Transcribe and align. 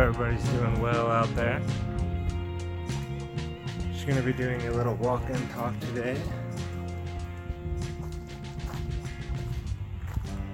everybody's 0.00 0.42
doing 0.48 0.80
well 0.80 1.10
out 1.10 1.32
there. 1.34 1.60
Just 3.92 4.06
gonna 4.06 4.22
be 4.22 4.32
doing 4.32 4.60
a 4.66 4.72
little 4.72 4.94
walk 4.94 5.28
in 5.28 5.48
talk 5.48 5.78
today. 5.80 6.18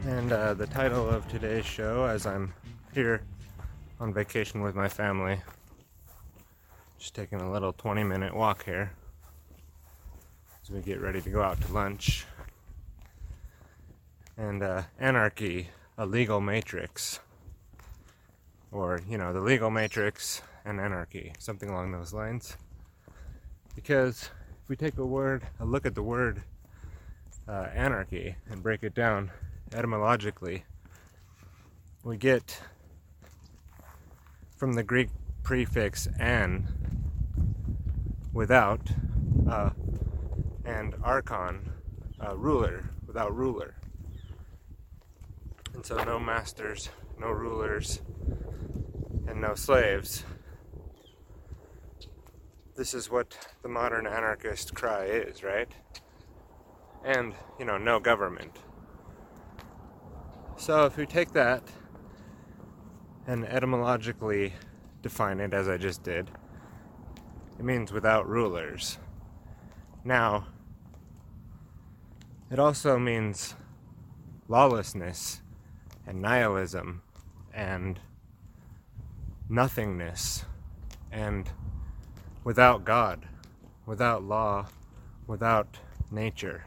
And 0.06 0.32
uh, 0.32 0.54
the 0.54 0.66
title 0.66 1.09
of 1.09 1.28
today's 1.28 1.64
show, 1.64 2.06
as 2.06 2.27
I'm 2.27 2.54
here 2.92 3.23
on 4.01 4.12
vacation 4.12 4.62
with 4.62 4.74
my 4.74 4.88
family, 4.88 5.40
just 6.98 7.15
taking 7.15 7.40
a 7.40 7.51
little 7.51 7.73
20 7.73 8.02
minute 8.02 8.34
walk 8.34 8.65
here 8.65 8.90
as 10.60 10.70
we 10.70 10.80
get 10.80 11.01
ready 11.01 11.20
to 11.20 11.30
go 11.30 11.40
out 11.40 11.60
to 11.60 11.73
lunch. 11.73 12.26
And 14.37 14.65
uh, 14.65 14.82
anarchy, 14.98 15.68
a 15.96 16.04
legal 16.04 16.40
matrix. 16.40 17.20
Or, 18.73 19.01
you 19.09 19.16
know, 19.16 19.33
the 19.33 19.41
legal 19.41 19.70
matrix 19.70 20.43
and 20.65 20.80
anarchy, 20.80 21.33
something 21.38 21.69
along 21.69 21.93
those 21.93 22.12
lines. 22.12 22.57
Because 23.74 24.30
if 24.62 24.69
we 24.69 24.77
take 24.77 24.98
a 24.98 25.07
word, 25.07 25.45
a 25.61 25.65
look 25.65 25.87
at 25.87 25.95
the 25.95 26.02
word 26.02 26.43
uh, 27.48 27.69
anarchy 27.74 28.37
and 28.51 28.62
break 28.62 28.83
it 28.83 28.95
down, 28.95 29.30
etymologically, 29.73 30.65
we 32.02 32.16
get 32.16 32.60
from 34.57 34.73
the 34.73 34.83
Greek 34.83 35.10
prefix 35.43 36.09
an, 36.18 36.66
without, 38.33 38.80
uh, 39.49 39.71
and 40.65 40.95
archon, 41.02 41.71
uh, 42.24 42.37
ruler, 42.37 42.90
without 43.07 43.35
ruler. 43.37 43.74
And 45.74 45.85
so 45.85 46.02
no 46.02 46.18
masters, 46.18 46.88
no 47.21 47.30
rulers, 47.30 48.01
and 49.29 49.41
no 49.41 49.55
slaves. 49.55 50.24
This 52.77 52.95
is 52.95 53.10
what 53.10 53.37
the 53.63 53.68
modern 53.68 54.07
anarchist 54.07 54.74
cry 54.74 55.05
is, 55.05 55.43
right? 55.43 55.71
And, 57.05 57.35
you 57.59 57.65
know, 57.65 57.79
no 57.79 57.99
government. 57.99 58.57
So 60.57 60.85
if 60.85 60.96
we 60.96 61.07
take 61.07 61.33
that 61.33 61.63
and 63.27 63.45
etymologically 63.46 64.53
define 65.03 65.41
it 65.41 65.55
as 65.55 65.69
I 65.69 65.77
just 65.77 66.03
did, 66.03 66.31
it 67.59 67.65
means 67.65 67.93
without 67.93 68.28
rulers. 68.28 68.99
Now, 70.05 70.47
it 72.50 72.59
also 72.59 72.99
means 72.99 73.55
lawlessness 74.49 75.43
and 76.06 76.22
nihilism 76.22 77.03
and 77.53 77.99
nothingness 79.49 80.44
and 81.11 81.50
without 82.44 82.84
God, 82.84 83.27
without 83.87 84.22
law, 84.22 84.66
without 85.27 85.78
nature. 86.11 86.66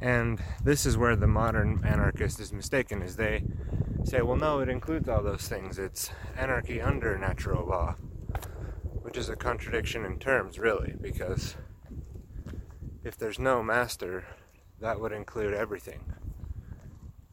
And 0.00 0.42
this 0.62 0.84
is 0.84 0.96
where 0.96 1.16
the 1.16 1.26
modern 1.26 1.82
anarchist 1.84 2.38
is 2.40 2.52
mistaken, 2.52 3.02
is 3.02 3.16
they 3.16 3.44
say, 4.04 4.20
well, 4.20 4.36
no, 4.36 4.60
it 4.60 4.68
includes 4.68 5.08
all 5.08 5.22
those 5.22 5.48
things. 5.48 5.78
It's 5.78 6.10
anarchy 6.36 6.80
under 6.80 7.16
natural 7.18 7.66
law, 7.66 7.94
which 9.02 9.16
is 9.16 9.28
a 9.28 9.36
contradiction 9.36 10.04
in 10.04 10.18
terms, 10.18 10.58
really, 10.58 10.94
because 11.00 11.56
if 13.04 13.16
there's 13.16 13.38
no 13.38 13.62
master, 13.62 14.26
that 14.80 15.00
would 15.00 15.12
include 15.12 15.54
everything. 15.54 16.12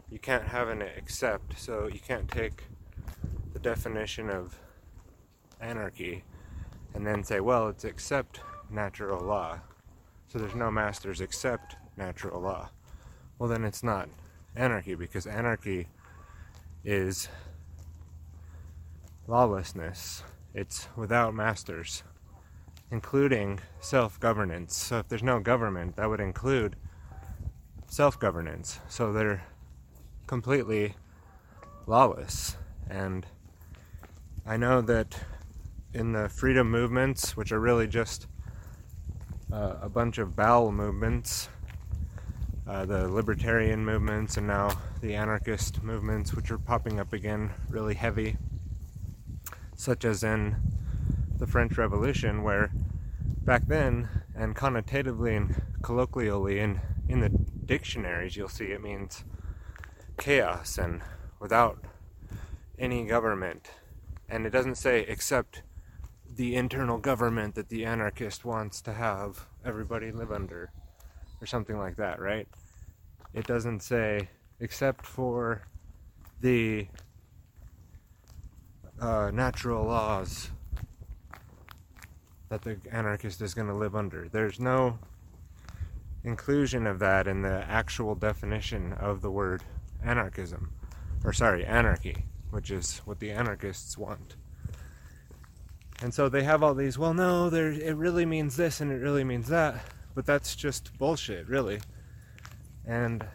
You 0.09 0.19
can't 0.19 0.47
have 0.47 0.69
an 0.69 0.81
except, 0.81 1.59
so 1.59 1.87
you 1.87 1.99
can't 1.99 2.29
take 2.29 2.63
definition 3.63 4.29
of 4.29 4.59
anarchy 5.59 6.23
and 6.93 7.05
then 7.07 7.23
say, 7.23 7.39
well, 7.39 7.67
it's 7.69 7.85
except 7.85 8.41
natural 8.69 9.23
law. 9.23 9.59
So 10.27 10.39
there's 10.39 10.55
no 10.55 10.69
masters 10.69 11.21
except 11.21 11.75
natural 11.97 12.41
law. 12.41 12.69
Well, 13.39 13.49
then 13.49 13.63
it's 13.63 13.83
not 13.83 14.09
anarchy 14.55 14.95
because 14.95 15.25
anarchy 15.25 15.87
is 16.83 17.29
lawlessness. 19.27 20.23
It's 20.53 20.87
without 20.95 21.33
masters, 21.33 22.03
including 22.91 23.59
self 23.79 24.19
governance. 24.19 24.75
So 24.75 24.99
if 24.99 25.07
there's 25.07 25.23
no 25.23 25.39
government, 25.39 25.95
that 25.95 26.09
would 26.09 26.19
include 26.19 26.75
self 27.87 28.19
governance. 28.19 28.79
So 28.87 29.11
they're 29.11 29.43
completely 30.27 30.95
lawless. 31.87 32.57
And 32.89 33.25
I 34.45 34.57
know 34.57 34.81
that 34.81 35.17
in 35.93 36.11
the 36.11 36.27
freedom 36.27 36.69
movements, 36.69 37.37
which 37.37 37.53
are 37.53 37.61
really 37.61 37.87
just 37.87 38.27
uh, 39.53 39.75
a 39.81 39.87
bunch 39.87 40.17
of 40.17 40.35
bowel 40.35 40.73
movements, 40.73 41.47
uh, 42.67 42.85
the 42.85 43.07
libertarian 43.07 43.85
movements, 43.85 44.35
and 44.35 44.45
now 44.45 44.71
the 44.99 45.15
anarchist 45.15 45.81
movements, 45.81 46.33
which 46.33 46.51
are 46.51 46.57
popping 46.57 46.99
up 46.99 47.13
again 47.13 47.51
really 47.69 47.95
heavy, 47.95 48.35
such 49.77 50.03
as 50.03 50.25
in 50.25 50.57
the 51.37 51.47
French 51.47 51.77
Revolution, 51.77 52.43
where 52.43 52.69
back 53.45 53.65
then, 53.67 54.09
and 54.35 54.57
connotatively 54.57 55.37
and 55.37 55.61
colloquially 55.83 56.59
in, 56.59 56.81
in 57.07 57.21
the 57.21 57.29
dictionaries, 57.29 58.35
you'll 58.35 58.49
see 58.49 58.65
it 58.65 58.81
means 58.81 59.23
chaos 60.17 60.77
and 60.77 61.01
without 61.39 61.85
any 62.77 63.05
government. 63.05 63.69
And 64.33 64.47
it 64.47 64.49
doesn't 64.49 64.79
say 64.79 65.05
except 65.07 65.61
the 66.27 66.55
internal 66.55 66.97
government 66.97 67.53
that 67.53 67.69
the 67.69 67.85
anarchist 67.85 68.43
wants 68.43 68.81
to 68.81 68.91
have 68.91 69.45
everybody 69.63 70.11
live 70.11 70.31
under 70.31 70.71
or 71.39 71.45
something 71.45 71.77
like 71.77 71.97
that, 71.97 72.19
right? 72.19 72.47
It 73.35 73.45
doesn't 73.45 73.81
say 73.83 74.29
except 74.59 75.05
for 75.05 75.67
the 76.41 76.87
uh, 78.99 79.29
natural 79.31 79.85
laws 79.85 80.49
that 82.49 82.63
the 82.63 82.77
anarchist 82.91 83.39
is 83.39 83.53
going 83.53 83.67
to 83.67 83.75
live 83.75 83.95
under. 83.95 84.29
There's 84.29 84.59
no 84.59 84.97
inclusion 86.23 86.87
of 86.87 86.97
that 86.97 87.27
in 87.27 87.43
the 87.43 87.63
actual 87.69 88.15
definition 88.15 88.93
of 88.93 89.21
the 89.21 89.29
word 89.29 89.61
anarchism, 90.03 90.71
or 91.23 91.33
sorry, 91.33 91.63
anarchy, 91.63 92.25
which 92.53 92.69
is 92.69 92.99
what 93.05 93.19
the 93.19 93.31
anarchists 93.31 93.97
want. 93.97 94.35
And 96.03 96.13
so 96.13 96.29
they 96.29 96.43
have 96.43 96.61
all 96.61 96.75
these, 96.75 96.99
well, 96.99 97.13
no, 97.13 97.49
there, 97.49 97.71
it 97.71 97.95
really 97.95 98.25
means 98.25 98.55
this 98.55 98.79
and 98.79 98.91
it 98.91 99.01
really 99.01 99.23
means 99.23 99.47
that, 99.47 99.83
but 100.13 100.25
that's 100.25 100.55
just 100.55 100.95
bullshit, 100.99 101.47
really. 101.47 101.79
And 102.85 103.25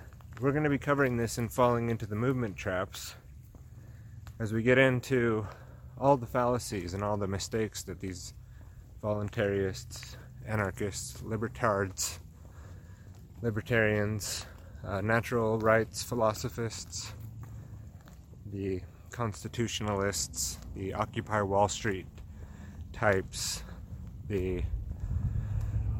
we're 0.40 0.52
going 0.52 0.64
to 0.64 0.70
be 0.70 0.78
covering 0.78 1.16
this 1.16 1.36
and 1.36 1.52
falling 1.52 1.90
into 1.90 2.06
the 2.06 2.14
movement 2.14 2.56
traps 2.56 3.16
as 4.38 4.52
we 4.52 4.62
get 4.62 4.78
into 4.78 5.46
all 5.98 6.16
the 6.16 6.26
fallacies 6.26 6.94
and 6.94 7.02
all 7.02 7.16
the 7.16 7.26
mistakes 7.26 7.82
that 7.82 7.98
these 7.98 8.34
voluntarists, 9.02 10.16
anarchists, 10.46 11.22
libertards, 11.22 12.18
libertarians, 13.42 14.46
uh, 14.86 15.00
natural 15.00 15.58
rights 15.58 16.04
philosophists, 16.04 17.14
the 18.52 18.80
constitutionalists, 19.10 20.58
the 20.74 20.94
Occupy 20.94 21.42
Wall 21.42 21.68
Street 21.68 22.06
types, 22.92 23.62
the 24.28 24.62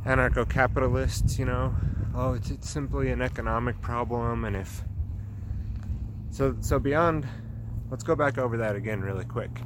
anarcho 0.04 0.48
capitalists, 0.48 1.38
you 1.38 1.44
know. 1.44 1.74
Oh, 2.14 2.34
it's, 2.34 2.50
it's 2.50 2.68
simply 2.68 3.10
an 3.10 3.22
economic 3.22 3.80
problem, 3.80 4.44
and 4.44 4.56
if. 4.56 4.82
So, 6.30 6.56
so 6.60 6.78
beyond. 6.78 7.26
Let's 7.90 8.04
go 8.04 8.14
back 8.14 8.36
over 8.36 8.58
that 8.58 8.76
again 8.76 9.00
really 9.00 9.24
quick. 9.24 9.62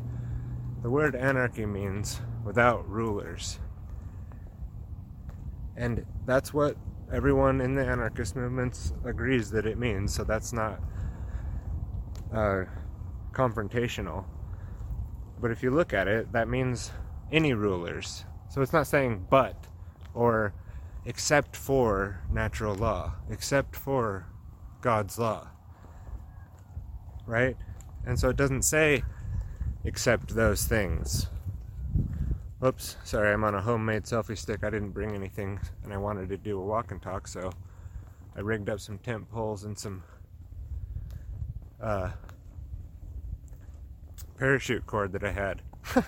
The 0.82 0.90
word 0.90 1.16
anarchy 1.16 1.66
means 1.66 2.20
without 2.44 2.88
rulers. 2.88 3.58
And 5.76 6.04
that's 6.26 6.54
what 6.54 6.76
everyone 7.12 7.60
in 7.60 7.74
the 7.74 7.84
anarchist 7.84 8.36
movements 8.36 8.92
agrees 9.04 9.50
that 9.50 9.66
it 9.66 9.78
means, 9.78 10.14
so 10.14 10.24
that's 10.24 10.52
not 10.52 10.80
uh, 12.32 12.64
confrontational. 13.32 14.24
But 15.40 15.50
if 15.50 15.62
you 15.62 15.70
look 15.70 15.92
at 15.92 16.08
it, 16.08 16.32
that 16.32 16.48
means 16.48 16.92
any 17.32 17.52
rulers. 17.54 18.24
So 18.48 18.60
it's 18.62 18.72
not 18.72 18.86
saying 18.86 19.26
but 19.30 19.66
or 20.14 20.52
except 21.04 21.56
for 21.56 22.20
natural 22.30 22.74
law, 22.74 23.14
except 23.30 23.74
for 23.74 24.26
God's 24.80 25.18
law. 25.18 25.48
Right? 27.26 27.56
And 28.06 28.18
so 28.18 28.28
it 28.28 28.36
doesn't 28.36 28.62
say 28.62 29.02
except 29.84 30.34
those 30.34 30.64
things. 30.64 31.28
Oops, 32.64 32.96
sorry, 33.02 33.32
I'm 33.32 33.42
on 33.42 33.56
a 33.56 33.60
homemade 33.60 34.04
selfie 34.04 34.38
stick. 34.38 34.62
I 34.62 34.70
didn't 34.70 34.90
bring 34.90 35.14
anything 35.14 35.58
and 35.82 35.92
I 35.92 35.96
wanted 35.96 36.28
to 36.28 36.36
do 36.36 36.58
a 36.58 36.64
walk 36.64 36.92
and 36.92 37.02
talk, 37.02 37.26
so 37.26 37.50
I 38.36 38.40
rigged 38.40 38.68
up 38.68 38.78
some 38.78 38.98
tent 38.98 39.28
poles 39.30 39.64
and 39.64 39.76
some 39.76 40.04
uh, 41.80 42.10
parachute 44.42 44.84
cord 44.86 45.12
that 45.12 45.22
I 45.22 45.30
had, 45.30 45.62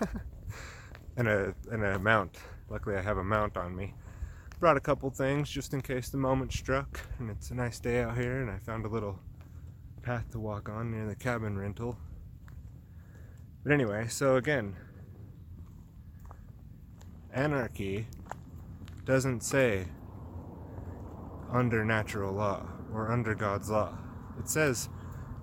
and 1.16 1.28
a 1.28 1.54
and 1.70 1.84
a 1.84 2.00
mount. 2.00 2.36
Luckily, 2.68 2.96
I 2.96 3.00
have 3.00 3.16
a 3.16 3.22
mount 3.22 3.56
on 3.56 3.76
me. 3.76 3.94
Brought 4.58 4.76
a 4.76 4.80
couple 4.80 5.08
things 5.10 5.48
just 5.48 5.72
in 5.72 5.80
case 5.80 6.08
the 6.08 6.18
moment 6.18 6.52
struck, 6.52 7.00
and 7.20 7.30
it's 7.30 7.52
a 7.52 7.54
nice 7.54 7.78
day 7.78 8.02
out 8.02 8.16
here, 8.16 8.42
and 8.42 8.50
I 8.50 8.58
found 8.58 8.86
a 8.86 8.88
little 8.88 9.20
path 10.02 10.32
to 10.32 10.40
walk 10.40 10.68
on 10.68 10.90
near 10.90 11.06
the 11.06 11.14
cabin 11.14 11.56
rental. 11.56 11.96
But 13.62 13.70
anyway, 13.70 14.08
so 14.08 14.34
again, 14.34 14.74
anarchy 17.32 18.08
doesn't 19.04 19.44
say 19.44 19.86
under 21.52 21.84
natural 21.84 22.32
law 22.32 22.66
or 22.92 23.12
under 23.12 23.36
God's 23.36 23.70
law. 23.70 23.96
It 24.40 24.48
says 24.48 24.88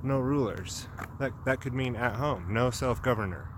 no 0.03 0.19
rulers. 0.19 0.88
That 1.19 1.31
that 1.45 1.62
could 1.62 1.74
mean 1.74 1.95
at 1.95 2.15
home, 2.15 2.53
no 2.53 2.71
self-governor. 2.71 3.50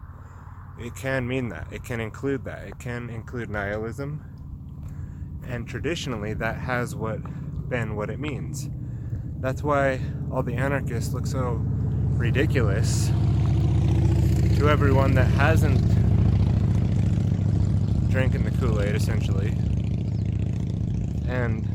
It 0.80 0.96
can 0.96 1.28
mean 1.28 1.50
that. 1.50 1.68
It 1.72 1.84
can 1.84 2.00
include 2.00 2.46
that. 2.46 2.68
It 2.68 2.80
can 2.80 3.10
include 3.10 3.50
nihilism. 3.50 4.24
And 5.48 5.68
traditionally 5.68 6.34
that 6.36 6.58
has 6.58 6.96
what 6.96 7.20
been 7.70 7.96
what 7.96 8.10
it 8.10 8.20
means. 8.20 8.70
That's 9.40 9.62
why 9.62 10.00
all 10.32 10.44
the 10.44 10.56
anarchists 10.56 11.14
look 11.14 11.28
so 11.28 11.62
ridiculous 12.16 13.08
to 14.58 14.70
everyone 14.70 15.14
that 15.16 15.26
hasn't 15.26 15.82
drinking 18.10 18.44
the 18.44 18.52
Kool-Aid 18.52 18.96
essentially. 18.96 19.50
And 21.28 21.68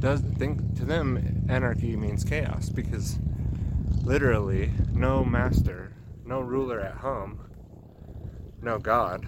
does 0.00 0.20
think 0.38 0.76
to 0.76 0.84
them 0.84 1.46
anarchy 1.48 1.96
means 1.96 2.24
chaos 2.24 2.68
because 2.68 3.18
literally 4.06 4.70
no 4.92 5.24
master, 5.24 5.92
no 6.24 6.38
ruler 6.38 6.80
at 6.80 6.98
home, 6.98 7.40
no 8.62 8.78
God 8.78 9.26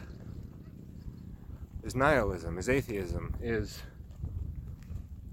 is 1.83 1.97
nihilism, 1.97 2.57
is 2.59 2.69
atheism, 2.69 3.35
is 3.43 3.83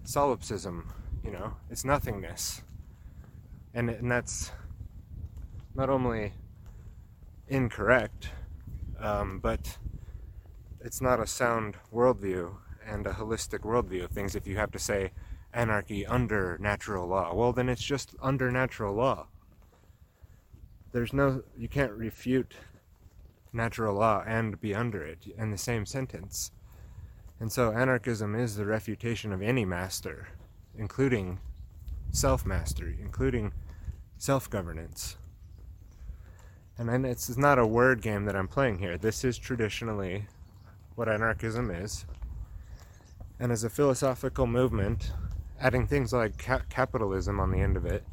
solipsism, 0.03 0.91
you 1.23 1.29
know, 1.29 1.53
it's 1.69 1.85
nothingness. 1.85 2.63
And, 3.75 3.91
and 3.91 4.09
that's 4.09 4.51
not 5.75 5.91
only 5.91 6.33
incorrect, 7.47 8.29
um, 8.99 9.37
but 9.37 9.77
it's 10.81 11.01
not 11.01 11.19
a 11.19 11.27
sound 11.27 11.75
worldview 11.93 12.55
and 12.83 13.05
a 13.05 13.11
holistic 13.11 13.59
worldview 13.59 14.05
of 14.05 14.09
things 14.09 14.35
if 14.35 14.47
you 14.47 14.57
have 14.57 14.71
to 14.71 14.79
say 14.79 15.11
anarchy 15.53 16.03
under 16.03 16.57
natural 16.59 17.07
law. 17.07 17.31
Well, 17.35 17.53
then 17.53 17.69
it's 17.69 17.83
just 17.83 18.15
under 18.19 18.51
natural 18.51 18.95
law. 18.95 19.27
There's 20.95 21.11
no, 21.11 21.43
you 21.57 21.67
can't 21.67 21.91
refute 21.91 22.53
natural 23.51 23.95
law 23.95 24.23
and 24.25 24.61
be 24.61 24.73
under 24.73 25.03
it 25.03 25.27
in 25.37 25.51
the 25.51 25.57
same 25.57 25.85
sentence. 25.85 26.51
And 27.37 27.51
so 27.51 27.73
anarchism 27.73 28.33
is 28.33 28.55
the 28.55 28.65
refutation 28.65 29.33
of 29.33 29.41
any 29.41 29.65
master, 29.65 30.29
including 30.77 31.39
self 32.11 32.45
mastery, 32.45 32.97
including 33.01 33.51
self 34.17 34.49
governance. 34.49 35.17
And 36.77 37.05
it's 37.05 37.37
not 37.37 37.59
a 37.59 37.67
word 37.67 38.01
game 38.01 38.23
that 38.23 38.35
I'm 38.37 38.47
playing 38.47 38.79
here. 38.79 38.97
This 38.97 39.25
is 39.25 39.37
traditionally 39.37 40.27
what 40.95 41.09
anarchism 41.09 41.71
is. 41.71 42.05
And 43.37 43.51
as 43.51 43.65
a 43.65 43.69
philosophical 43.69 44.47
movement, 44.47 45.11
adding 45.59 45.87
things 45.87 46.13
like 46.13 46.37
ca- 46.37 46.61
capitalism 46.69 47.41
on 47.41 47.51
the 47.51 47.59
end 47.59 47.75
of 47.75 47.85
it 47.85 48.05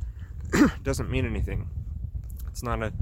doesn't 0.82 1.12
mean 1.12 1.24
anything. 1.24 1.68
It's 2.52 2.62
not 2.62 2.82
a 2.82 2.92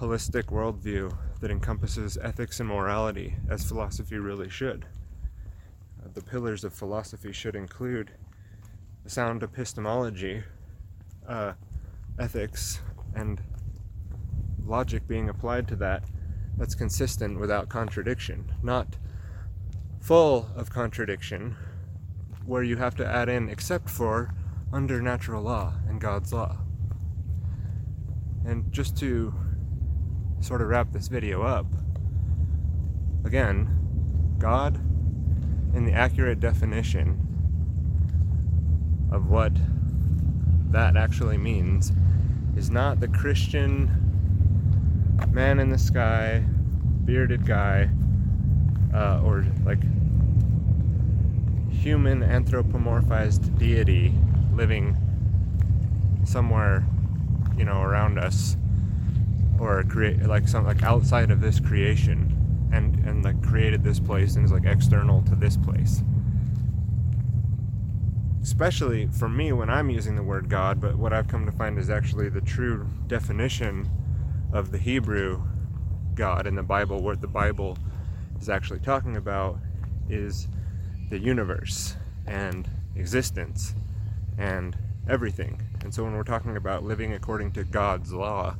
holistic 0.00 0.46
worldview 0.46 1.16
that 1.38 1.52
encompasses 1.52 2.18
ethics 2.20 2.58
and 2.58 2.68
morality 2.68 3.36
as 3.48 3.64
philosophy 3.64 4.18
really 4.18 4.50
should. 4.50 4.84
Uh, 6.02 6.08
the 6.12 6.20
pillars 6.20 6.64
of 6.64 6.74
philosophy 6.74 7.32
should 7.32 7.54
include 7.54 8.10
sound 9.06 9.44
epistemology, 9.44 10.42
uh, 11.28 11.52
ethics, 12.18 12.80
and 13.14 13.40
logic 14.66 15.06
being 15.06 15.28
applied 15.28 15.68
to 15.68 15.76
that 15.76 16.02
that's 16.58 16.74
consistent 16.74 17.38
without 17.38 17.68
contradiction, 17.68 18.52
not 18.60 18.96
full 20.00 20.50
of 20.56 20.68
contradiction 20.68 21.54
where 22.44 22.64
you 22.64 22.76
have 22.76 22.96
to 22.96 23.06
add 23.06 23.28
in 23.28 23.48
except 23.48 23.88
for 23.88 24.34
under 24.72 25.00
natural 25.00 25.44
law 25.44 25.74
and 25.88 26.00
God's 26.00 26.32
law. 26.32 26.63
And 28.44 28.70
just 28.72 28.96
to 28.98 29.34
sort 30.40 30.60
of 30.60 30.68
wrap 30.68 30.92
this 30.92 31.08
video 31.08 31.42
up, 31.42 31.66
again, 33.24 33.68
God, 34.38 34.76
in 35.74 35.86
the 35.86 35.92
accurate 35.92 36.40
definition 36.40 37.20
of 39.10 39.28
what 39.28 39.52
that 40.70 40.96
actually 40.96 41.38
means, 41.38 41.92
is 42.56 42.70
not 42.70 43.00
the 43.00 43.08
Christian 43.08 43.90
man 45.30 45.58
in 45.58 45.70
the 45.70 45.78
sky, 45.78 46.44
bearded 47.04 47.46
guy, 47.46 47.88
uh, 48.92 49.20
or 49.24 49.46
like 49.64 49.80
human 51.70 52.20
anthropomorphized 52.20 53.58
deity 53.58 54.14
living 54.52 54.96
somewhere, 56.24 56.86
you 57.56 57.64
know, 57.64 57.82
around 57.82 58.18
us, 58.18 58.56
or 59.58 59.82
create 59.84 60.22
like 60.22 60.48
some 60.48 60.64
like 60.64 60.82
outside 60.82 61.30
of 61.30 61.40
this 61.40 61.60
creation, 61.60 62.68
and 62.72 62.96
and 63.06 63.24
like 63.24 63.40
created 63.42 63.82
this 63.82 64.00
place 64.00 64.36
and 64.36 64.44
is 64.44 64.52
like 64.52 64.64
external 64.64 65.22
to 65.22 65.34
this 65.34 65.56
place. 65.56 66.02
Especially 68.42 69.06
for 69.06 69.28
me 69.28 69.52
when 69.52 69.70
I'm 69.70 69.88
using 69.88 70.16
the 70.16 70.22
word 70.22 70.50
God, 70.50 70.80
but 70.80 70.96
what 70.96 71.12
I've 71.12 71.28
come 71.28 71.46
to 71.46 71.52
find 71.52 71.78
is 71.78 71.88
actually 71.88 72.28
the 72.28 72.42
true 72.42 72.86
definition 73.06 73.88
of 74.52 74.70
the 74.70 74.78
Hebrew 74.78 75.42
God 76.14 76.46
in 76.46 76.54
the 76.54 76.62
Bible, 76.62 77.02
what 77.02 77.20
the 77.20 77.26
Bible 77.26 77.76
is 78.40 78.48
actually 78.48 78.80
talking 78.80 79.16
about 79.16 79.58
is 80.08 80.48
the 81.10 81.18
universe 81.18 81.96
and 82.26 82.68
existence 82.94 83.74
and 84.38 84.76
everything. 85.08 85.60
And 85.84 85.94
so 85.94 86.02
when 86.02 86.14
we're 86.14 86.24
talking 86.24 86.56
about 86.56 86.82
living 86.82 87.12
according 87.12 87.52
to 87.52 87.62
God's 87.62 88.12
law, 88.12 88.56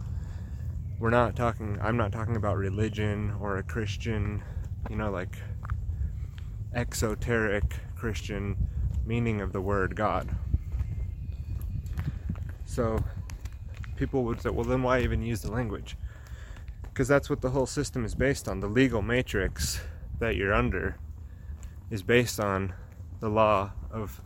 we're 1.01 1.11
not 1.11 1.35
talking, 1.35 1.79
I'm 1.83 1.97
not 1.97 2.13
talking 2.13 2.37
about 2.37 2.57
religion 2.59 3.35
or 3.41 3.57
a 3.57 3.63
Christian, 3.63 4.43
you 4.91 4.97
know, 4.97 5.11
like 5.11 5.37
exoteric 6.75 7.65
Christian 7.97 8.57
meaning 9.07 9.41
of 9.41 9.53
the 9.53 9.61
word 9.61 9.97
God. 9.97 10.37
So 12.67 13.03
people 13.97 14.25
would 14.25 14.43
say, 14.43 14.51
well, 14.51 14.65
then 14.65 14.83
why 14.83 15.01
even 15.01 15.23
use 15.23 15.41
the 15.41 15.51
language? 15.51 15.97
Because 16.83 17.09
that's 17.09 17.31
what 17.31 17.41
the 17.41 17.51
whole 17.51 17.67
system 17.67 18.05
is 18.05 18.15
based 18.15 18.49
on. 18.49 18.61
The 18.61 18.69
legal 18.69 19.01
matrix 19.01 19.81
that 20.19 20.37
you're 20.37 20.53
under 20.53 20.97
is 21.91 22.03
based 22.03 22.39
on 22.39 22.75
the 23.21 23.31
law 23.31 23.73
of 23.91 24.21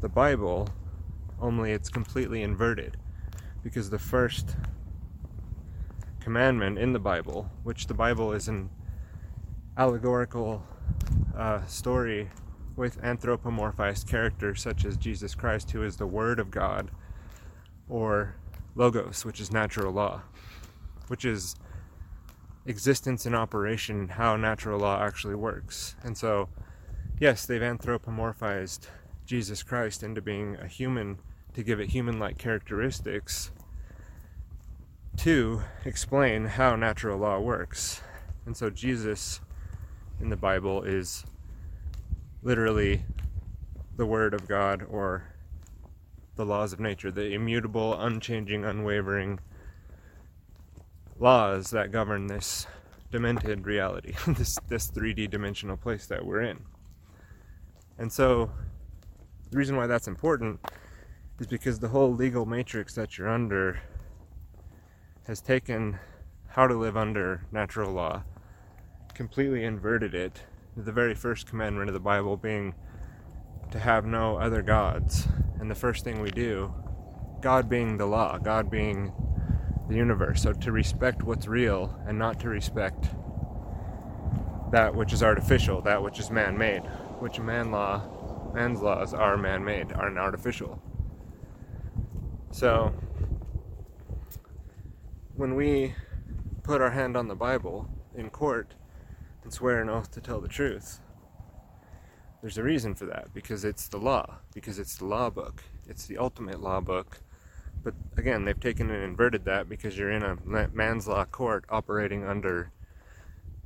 the 0.00 0.08
Bible, 0.08 0.68
only 1.40 1.72
it's 1.72 1.88
completely 1.88 2.42
inverted. 2.42 2.96
Because 3.62 3.90
the 3.90 3.98
first 3.98 4.56
commandment 6.20 6.78
in 6.78 6.92
the 6.92 6.98
Bible, 6.98 7.50
which 7.62 7.86
the 7.86 7.94
Bible 7.94 8.32
is 8.32 8.48
an 8.48 8.70
allegorical 9.76 10.62
uh, 11.36 11.64
story 11.66 12.30
with 12.76 13.00
anthropomorphized 13.02 14.08
characters 14.08 14.62
such 14.62 14.84
as 14.84 14.96
Jesus 14.96 15.34
Christ, 15.34 15.70
who 15.70 15.82
is 15.82 15.96
the 15.96 16.06
Word 16.06 16.38
of 16.38 16.50
God, 16.50 16.90
or 17.88 18.34
Logos, 18.74 19.24
which 19.24 19.40
is 19.40 19.52
natural 19.52 19.92
law, 19.92 20.22
which 21.08 21.24
is 21.24 21.56
existence 22.66 23.26
in 23.26 23.34
operation, 23.34 24.08
how 24.08 24.36
natural 24.36 24.78
law 24.80 25.02
actually 25.02 25.34
works. 25.34 25.96
And 26.02 26.16
so, 26.16 26.48
yes, 27.18 27.46
they've 27.46 27.60
anthropomorphized 27.60 28.86
Jesus 29.26 29.62
Christ 29.62 30.02
into 30.02 30.22
being 30.22 30.56
a 30.56 30.66
human 30.66 31.18
to 31.54 31.62
give 31.62 31.80
it 31.80 31.90
human 31.90 32.18
like 32.18 32.38
characteristics 32.38 33.50
to 35.18 35.62
explain 35.84 36.46
how 36.46 36.76
natural 36.76 37.18
law 37.18 37.38
works. 37.38 38.00
And 38.46 38.56
so, 38.56 38.70
Jesus 38.70 39.40
in 40.20 40.28
the 40.28 40.36
Bible 40.36 40.82
is 40.82 41.24
literally 42.42 43.04
the 43.96 44.06
Word 44.06 44.32
of 44.34 44.48
God 44.48 44.84
or 44.88 45.24
the 46.36 46.46
laws 46.46 46.72
of 46.72 46.80
nature, 46.80 47.10
the 47.10 47.34
immutable, 47.34 47.98
unchanging, 48.00 48.64
unwavering 48.64 49.40
laws 51.18 51.70
that 51.70 51.92
govern 51.92 52.26
this 52.26 52.66
demented 53.10 53.66
reality, 53.66 54.14
this 54.26 54.58
this 54.68 54.90
3D 54.90 55.28
dimensional 55.28 55.76
place 55.76 56.06
that 56.06 56.24
we're 56.24 56.40
in. 56.42 56.60
And 57.98 58.10
so 58.10 58.50
the 59.50 59.58
reason 59.58 59.76
why 59.76 59.86
that's 59.86 60.08
important 60.08 60.60
is 61.40 61.46
because 61.46 61.78
the 61.78 61.88
whole 61.88 62.14
legal 62.14 62.44
matrix 62.44 62.94
that 62.94 63.16
you're 63.16 63.28
under 63.28 63.80
has 65.26 65.40
taken 65.40 65.98
how 66.48 66.66
to 66.66 66.74
live 66.74 66.98
under 66.98 67.46
natural 67.50 67.90
law, 67.90 68.22
completely 69.14 69.64
inverted 69.64 70.14
it. 70.14 70.42
The 70.76 70.92
very 70.92 71.14
first 71.14 71.46
commandment 71.46 71.88
of 71.88 71.94
the 71.94 72.00
Bible 72.00 72.36
being 72.36 72.74
to 73.70 73.78
have 73.78 74.04
no 74.04 74.36
other 74.36 74.60
gods. 74.60 75.26
And 75.58 75.70
the 75.70 75.74
first 75.74 76.04
thing 76.04 76.20
we 76.20 76.30
do, 76.30 76.74
God 77.40 77.70
being 77.70 77.96
the 77.96 78.06
law, 78.06 78.36
God 78.36 78.70
being 78.70 79.12
the 79.88 79.96
universe. 79.96 80.42
So 80.42 80.52
to 80.52 80.72
respect 80.72 81.22
what's 81.22 81.46
real 81.46 81.98
and 82.06 82.18
not 82.18 82.38
to 82.40 82.48
respect 82.48 83.08
that 84.72 84.94
which 84.94 85.12
is 85.14 85.22
artificial, 85.22 85.80
that 85.82 86.02
which 86.02 86.18
is 86.18 86.30
man 86.30 86.58
made, 86.58 86.82
which 87.18 87.40
man 87.40 87.70
law, 87.70 88.52
man's 88.52 88.82
laws 88.82 89.14
are 89.14 89.38
man 89.38 89.64
made, 89.64 89.92
are 89.92 90.16
artificial. 90.18 90.82
So 92.50 92.92
when 95.36 95.54
we 95.54 95.94
put 96.62 96.80
our 96.80 96.90
hand 96.90 97.16
on 97.16 97.28
the 97.28 97.34
Bible 97.34 97.88
in 98.14 98.28
court 98.30 98.74
and 99.42 99.52
swear 99.52 99.80
an 99.80 99.88
oath 99.88 100.10
to 100.12 100.20
tell 100.20 100.40
the 100.40 100.48
truth, 100.48 101.00
there's 102.40 102.58
a 102.58 102.62
reason 102.62 102.94
for 102.94 103.06
that 103.06 103.32
because 103.32 103.64
it's 103.64 103.88
the 103.88 103.98
law, 103.98 104.38
because 104.52 104.78
it's 104.78 104.96
the 104.96 105.04
law 105.04 105.30
book, 105.30 105.62
it's 105.88 106.06
the 106.06 106.18
ultimate 106.18 106.60
law 106.60 106.80
book. 106.80 107.20
But 107.82 107.94
again, 108.16 108.44
they've 108.44 108.58
taken 108.58 108.90
and 108.90 109.02
inverted 109.02 109.44
that 109.46 109.68
because 109.68 109.96
you're 109.96 110.10
in 110.10 110.22
a 110.22 110.36
man's 110.72 111.06
law 111.06 111.24
court 111.24 111.64
operating 111.70 112.24
under 112.24 112.72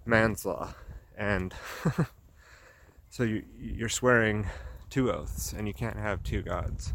man's 0.04 0.44
law. 0.44 0.74
And 1.16 1.54
so 3.10 3.24
you, 3.24 3.44
you're 3.58 3.88
swearing 3.88 4.46
two 4.90 5.10
oaths, 5.10 5.52
and 5.52 5.66
you 5.66 5.74
can't 5.74 5.96
have 5.96 6.22
two 6.22 6.42
gods. 6.42 6.92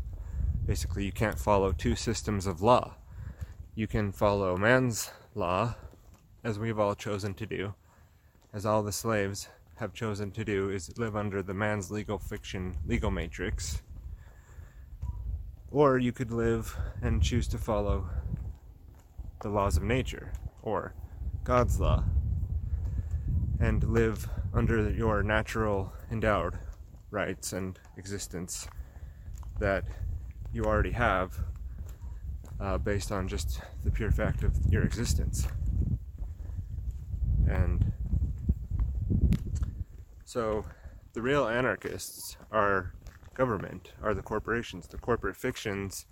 Basically, 0.69 1.03
you 1.03 1.11
can't 1.11 1.39
follow 1.39 1.71
two 1.71 1.95
systems 1.95 2.45
of 2.45 2.61
law. 2.61 2.93
You 3.73 3.87
can 3.87 4.11
follow 4.11 4.55
man's 4.55 5.09
law, 5.33 5.73
as 6.43 6.59
we've 6.59 6.77
all 6.77 6.93
chosen 6.93 7.33
to 7.33 7.47
do, 7.47 7.73
as 8.53 8.67
all 8.67 8.83
the 8.83 8.91
slaves 8.91 9.49
have 9.77 9.95
chosen 9.95 10.29
to 10.29 10.45
do 10.45 10.69
is 10.69 10.95
live 10.95 11.15
under 11.15 11.41
the 11.41 11.55
man's 11.55 11.89
legal 11.89 12.19
fiction 12.19 12.77
legal 12.85 13.09
matrix. 13.09 13.81
Or 15.71 15.97
you 15.97 16.11
could 16.11 16.29
live 16.29 16.77
and 17.01 17.23
choose 17.23 17.47
to 17.47 17.57
follow 17.57 18.07
the 19.41 19.49
laws 19.49 19.75
of 19.75 19.81
nature 19.81 20.33
or 20.61 20.93
God's 21.43 21.79
law 21.79 22.03
and 23.59 23.83
live 23.85 24.29
under 24.53 24.87
your 24.91 25.23
natural 25.23 25.91
endowed 26.11 26.59
rights 27.09 27.53
and 27.53 27.79
existence 27.97 28.67
that 29.59 29.85
you 30.51 30.65
already 30.65 30.91
have 30.91 31.39
uh, 32.59 32.77
based 32.77 33.11
on 33.11 33.27
just 33.27 33.61
the 33.83 33.91
pure 33.91 34.11
fact 34.11 34.43
of 34.43 34.53
your 34.69 34.83
existence. 34.83 35.47
And 37.47 37.91
so 40.25 40.65
the 41.13 41.21
real 41.21 41.47
anarchists 41.47 42.37
are 42.51 42.93
government, 43.33 43.93
are 44.01 44.13
the 44.13 44.21
corporations. 44.21 44.87
The 44.87 44.97
corporate 44.97 45.35
fictions 45.35 46.05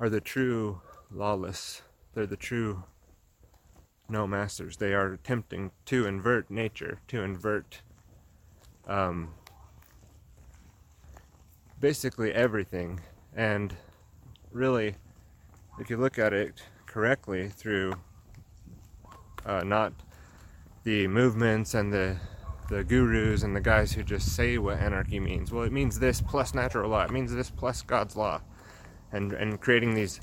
are 0.00 0.08
the 0.08 0.20
true 0.20 0.80
lawless. 1.10 1.82
They're 2.14 2.26
the 2.26 2.36
true 2.36 2.84
no 4.08 4.26
masters. 4.26 4.76
They 4.76 4.94
are 4.94 5.12
attempting 5.12 5.70
to 5.86 6.06
invert 6.06 6.50
nature, 6.50 7.00
to 7.08 7.22
invert 7.22 7.82
um, 8.86 9.34
basically 11.80 12.32
everything. 12.32 13.00
And 13.36 13.76
really, 14.50 14.96
if 15.78 15.90
you 15.90 15.98
look 15.98 16.18
at 16.18 16.32
it 16.32 16.62
correctly 16.86 17.50
through 17.50 17.92
uh, 19.44 19.62
not 19.62 19.92
the 20.84 21.06
movements 21.06 21.74
and 21.74 21.92
the 21.92 22.16
the 22.68 22.82
gurus 22.82 23.44
and 23.44 23.54
the 23.54 23.60
guys 23.60 23.92
who 23.92 24.02
just 24.02 24.34
say 24.34 24.58
what 24.58 24.78
anarchy 24.78 25.20
means. 25.20 25.52
Well, 25.52 25.62
it 25.62 25.70
means 25.70 26.00
this 26.00 26.20
plus 26.20 26.52
natural 26.52 26.90
law. 26.90 27.04
It 27.04 27.12
means 27.12 27.32
this 27.32 27.50
plus 27.50 27.82
God's 27.82 28.16
law, 28.16 28.40
and 29.12 29.32
and 29.32 29.60
creating 29.60 29.94
these 29.94 30.20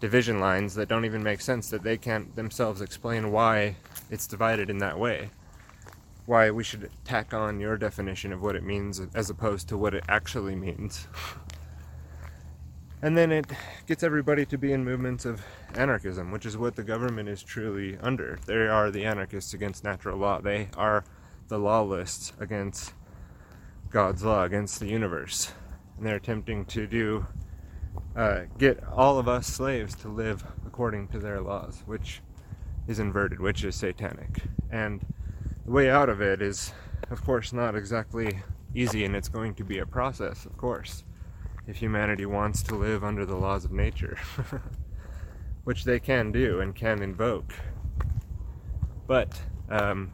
division 0.00 0.40
lines 0.40 0.74
that 0.74 0.88
don't 0.88 1.04
even 1.04 1.22
make 1.22 1.40
sense 1.40 1.70
that 1.70 1.82
they 1.82 1.96
can't 1.96 2.34
themselves 2.34 2.80
explain 2.80 3.30
why 3.30 3.76
it's 4.10 4.26
divided 4.26 4.70
in 4.70 4.78
that 4.78 4.98
way. 4.98 5.30
Why 6.26 6.50
we 6.50 6.64
should 6.64 6.90
tack 7.04 7.34
on 7.34 7.60
your 7.60 7.76
definition 7.76 8.32
of 8.32 8.42
what 8.42 8.56
it 8.56 8.64
means 8.64 9.00
as 9.14 9.30
opposed 9.30 9.68
to 9.68 9.78
what 9.78 9.94
it 9.94 10.04
actually 10.08 10.56
means. 10.56 11.06
and 13.04 13.18
then 13.18 13.30
it 13.30 13.44
gets 13.86 14.02
everybody 14.02 14.46
to 14.46 14.56
be 14.56 14.72
in 14.72 14.82
movements 14.82 15.26
of 15.26 15.44
anarchism, 15.74 16.30
which 16.30 16.46
is 16.46 16.56
what 16.56 16.74
the 16.74 16.82
government 16.82 17.28
is 17.28 17.42
truly 17.42 17.98
under. 18.00 18.38
They 18.46 18.66
are 18.66 18.90
the 18.90 19.04
anarchists 19.04 19.52
against 19.52 19.84
natural 19.84 20.16
law. 20.16 20.40
They 20.40 20.70
are 20.74 21.04
the 21.48 21.58
lawless 21.58 22.32
against 22.40 22.94
God's 23.90 24.24
law, 24.24 24.44
against 24.44 24.80
the 24.80 24.86
universe. 24.86 25.52
And 25.98 26.06
they're 26.06 26.16
attempting 26.16 26.64
to 26.64 26.86
do, 26.86 27.26
uh, 28.16 28.44
get 28.56 28.82
all 28.90 29.18
of 29.18 29.28
us 29.28 29.48
slaves 29.48 29.94
to 29.96 30.08
live 30.08 30.42
according 30.66 31.08
to 31.08 31.18
their 31.18 31.42
laws, 31.42 31.82
which 31.84 32.22
is 32.88 33.00
inverted, 33.00 33.38
which 33.38 33.64
is 33.64 33.74
satanic. 33.76 34.44
And 34.70 35.04
the 35.66 35.72
way 35.72 35.90
out 35.90 36.08
of 36.08 36.22
it 36.22 36.40
is, 36.40 36.72
of 37.10 37.22
course, 37.22 37.52
not 37.52 37.76
exactly 37.76 38.40
easy, 38.74 39.04
and 39.04 39.14
it's 39.14 39.28
going 39.28 39.56
to 39.56 39.62
be 39.62 39.76
a 39.76 39.84
process, 39.84 40.46
of 40.46 40.56
course, 40.56 41.04
if 41.66 41.76
humanity 41.76 42.26
wants 42.26 42.62
to 42.64 42.74
live 42.74 43.02
under 43.02 43.24
the 43.24 43.36
laws 43.36 43.64
of 43.64 43.72
nature, 43.72 44.18
which 45.64 45.84
they 45.84 45.98
can 45.98 46.30
do 46.30 46.60
and 46.60 46.74
can 46.74 47.02
invoke. 47.02 47.54
But 49.06 49.40
um, 49.68 50.12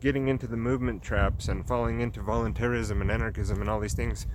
getting 0.00 0.28
into 0.28 0.46
the 0.46 0.56
movement 0.56 1.02
traps 1.02 1.48
and 1.48 1.66
falling 1.66 2.00
into 2.00 2.20
voluntarism 2.20 3.00
and 3.00 3.10
anarchism 3.10 3.60
and 3.60 3.70
all 3.70 3.80
these 3.80 3.94
things, 3.94 4.26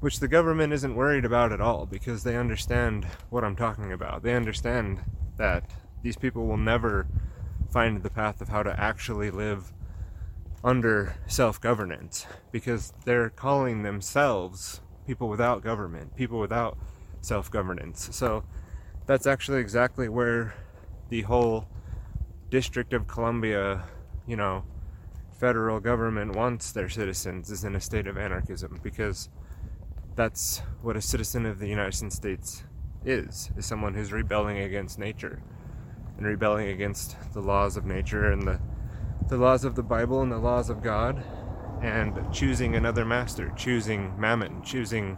which 0.00 0.20
the 0.20 0.28
government 0.28 0.72
isn't 0.72 0.94
worried 0.94 1.24
about 1.24 1.52
at 1.52 1.60
all 1.60 1.86
because 1.86 2.22
they 2.22 2.36
understand 2.36 3.04
what 3.30 3.44
I'm 3.44 3.56
talking 3.56 3.92
about. 3.92 4.22
They 4.22 4.34
understand 4.34 5.00
that 5.36 5.72
these 6.02 6.16
people 6.16 6.46
will 6.46 6.56
never 6.58 7.06
find 7.70 8.02
the 8.02 8.10
path 8.10 8.40
of 8.40 8.48
how 8.48 8.62
to 8.62 8.80
actually 8.80 9.30
live 9.30 9.72
under 10.64 11.16
self 11.26 11.60
governance 11.60 12.26
because 12.50 12.92
they're 13.04 13.30
calling 13.30 13.82
themselves 13.82 14.80
people 15.08 15.28
without 15.28 15.62
government, 15.64 16.14
people 16.14 16.38
without 16.38 16.78
self 17.20 17.50
governance. 17.50 18.08
So 18.12 18.44
that's 19.06 19.26
actually 19.26 19.58
exactly 19.58 20.08
where 20.08 20.54
the 21.08 21.22
whole 21.22 21.66
District 22.50 22.92
of 22.92 23.08
Columbia 23.08 23.84
you 24.28 24.36
know, 24.36 24.62
federal 25.40 25.80
government 25.80 26.36
wants 26.36 26.70
their 26.70 26.90
citizens 26.90 27.50
is 27.50 27.64
in 27.64 27.74
a 27.74 27.80
state 27.80 28.06
of 28.06 28.18
anarchism 28.18 28.78
because 28.82 29.30
that's 30.14 30.58
what 30.82 30.96
a 30.96 31.00
citizen 31.00 31.46
of 31.46 31.58
the 31.58 31.66
United 31.66 32.12
States 32.12 32.64
is, 33.04 33.50
is 33.56 33.64
someone 33.64 33.94
who's 33.94 34.12
rebelling 34.12 34.58
against 34.58 34.98
nature 34.98 35.42
and 36.18 36.26
rebelling 36.26 36.68
against 36.68 37.16
the 37.32 37.40
laws 37.40 37.76
of 37.76 37.86
nature 37.86 38.30
and 38.30 38.42
the 38.42 38.60
the 39.28 39.36
laws 39.36 39.64
of 39.64 39.74
the 39.74 39.82
Bible 39.82 40.22
and 40.22 40.32
the 40.32 40.38
laws 40.38 40.70
of 40.70 40.82
God 40.82 41.22
and 41.82 42.32
choosing 42.32 42.74
another 42.74 43.04
master, 43.04 43.52
choosing 43.56 44.18
mammon, 44.18 44.62
choosing 44.62 45.16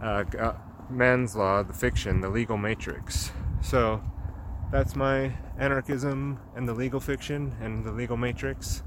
uh, 0.00 0.54
man's 0.90 1.34
law, 1.34 1.62
the 1.62 1.72
fiction, 1.72 2.20
the 2.20 2.28
legal 2.28 2.56
matrix. 2.56 3.32
So 3.62 4.02
that's 4.70 4.94
my 4.96 5.32
anarchism 5.58 6.38
and 6.56 6.68
the 6.68 6.74
legal 6.74 7.00
fiction 7.00 7.54
and 7.60 7.84
the 7.84 7.92
legal 7.92 8.16
matrix. 8.16 8.82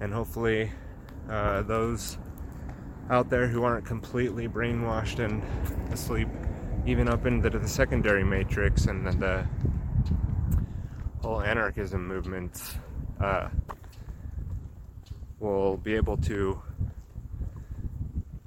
And 0.00 0.12
hopefully, 0.12 0.70
uh, 1.30 1.62
those 1.62 2.18
out 3.10 3.30
there 3.30 3.46
who 3.46 3.64
aren't 3.64 3.86
completely 3.86 4.48
brainwashed 4.48 5.18
and 5.24 5.42
asleep, 5.92 6.28
even 6.86 7.08
up 7.08 7.26
into 7.26 7.50
the 7.50 7.66
secondary 7.66 8.24
matrix 8.24 8.86
and 8.86 9.06
the, 9.06 9.12
the 9.12 9.46
whole 11.22 11.40
anarchism 11.40 12.06
movement, 12.06 12.78
uh, 13.20 13.48
will 15.40 15.76
be 15.76 15.94
able 15.94 16.16
to. 16.16 16.62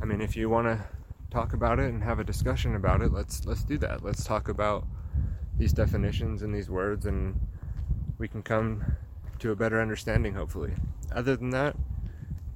I 0.01 0.05
mean, 0.05 0.21
if 0.21 0.35
you 0.35 0.49
want 0.49 0.67
to 0.67 0.83
talk 1.29 1.53
about 1.53 1.79
it 1.79 1.89
and 1.91 2.03
have 2.03 2.19
a 2.19 2.23
discussion 2.23 2.75
about 2.75 3.01
it, 3.01 3.13
let's 3.13 3.45
let's 3.45 3.63
do 3.63 3.77
that. 3.79 4.03
Let's 4.03 4.23
talk 4.23 4.49
about 4.49 4.85
these 5.57 5.73
definitions 5.73 6.41
and 6.41 6.53
these 6.53 6.69
words, 6.69 7.05
and 7.05 7.39
we 8.17 8.27
can 8.27 8.43
come 8.43 8.97
to 9.39 9.51
a 9.51 9.55
better 9.55 9.81
understanding, 9.81 10.33
hopefully. 10.33 10.73
Other 11.11 11.35
than 11.35 11.49
that, 11.51 11.75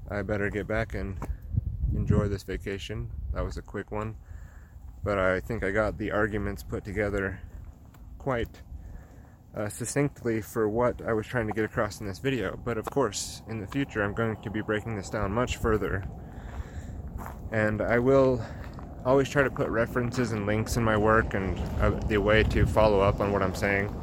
I 0.09 0.21
better 0.21 0.49
get 0.49 0.67
back 0.67 0.93
and 0.93 1.17
enjoy 1.95 2.27
this 2.27 2.43
vacation. 2.43 3.11
That 3.33 3.43
was 3.43 3.57
a 3.57 3.61
quick 3.61 3.91
one, 3.91 4.15
but 5.03 5.17
I 5.17 5.39
think 5.39 5.63
I 5.63 5.71
got 5.71 5.97
the 5.97 6.11
arguments 6.11 6.63
put 6.63 6.83
together 6.83 7.39
quite 8.17 8.61
uh, 9.55 9.69
succinctly 9.69 10.41
for 10.41 10.67
what 10.67 11.01
I 11.07 11.13
was 11.13 11.25
trying 11.25 11.47
to 11.47 11.53
get 11.53 11.63
across 11.65 12.01
in 12.01 12.07
this 12.07 12.19
video. 12.19 12.59
But 12.63 12.77
of 12.77 12.85
course, 12.85 13.41
in 13.47 13.59
the 13.59 13.67
future, 13.67 14.03
I'm 14.03 14.13
going 14.13 14.35
to 14.38 14.50
be 14.50 14.62
breaking 14.62 14.95
this 14.95 15.09
down 15.09 15.31
much 15.31 15.57
further, 15.57 16.03
and 17.51 17.81
I 17.81 18.00
will 18.00 18.43
always 19.05 19.29
try 19.29 19.43
to 19.43 19.51
put 19.51 19.69
references 19.69 20.31
and 20.31 20.45
links 20.45 20.77
in 20.77 20.83
my 20.83 20.97
work 20.97 21.35
and 21.35 21.57
uh, 21.79 21.91
the 22.07 22.17
way 22.17 22.43
to 22.43 22.65
follow 22.65 23.00
up 23.00 23.21
on 23.21 23.31
what 23.31 23.41
I'm 23.43 23.55
saying. 23.55 23.93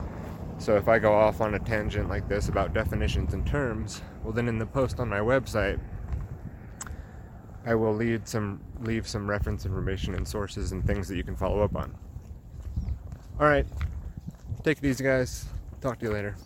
So 0.59 0.77
if 0.77 0.87
I 0.87 1.01
go 1.01 1.13
off 1.13 1.41
on 1.41 1.55
a 1.55 1.59
tangent 1.59 2.09
like 2.09 2.29
this 2.29 2.49
about 2.49 2.73
definitions 2.73 3.35
and 3.35 3.45
terms, 3.45 4.01
well 4.23 4.33
then 4.33 4.47
in 4.47 4.59
the 4.59 4.67
post 4.67 5.01
on 5.01 5.09
my 5.09 5.19
website 5.19 5.81
I 7.65 7.75
will 7.75 7.95
lead 7.95 8.27
some 8.27 8.61
leave 8.81 9.07
some 9.07 9.29
reference 9.29 9.67
information 9.67 10.15
and 10.15 10.27
sources 10.27 10.73
and 10.73 10.85
things 10.85 11.09
that 11.09 11.17
you 11.17 11.25
can 11.25 11.37
follow 11.37 11.63
up 11.63 11.77
on. 11.77 11.95
All 13.41 13.47
right. 13.47 13.67
Take 14.63 14.79
it 14.79 14.85
easy 14.85 15.03
guys. 15.03 15.45
Talk 15.81 15.99
to 15.99 16.07
you 16.07 16.13
later. 16.13 16.37